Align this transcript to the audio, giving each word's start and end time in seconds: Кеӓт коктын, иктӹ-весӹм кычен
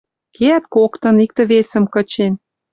Кеӓт 0.35 0.63
коктын, 0.73 1.15
иктӹ-весӹм 1.25 1.85
кычен 1.93 2.33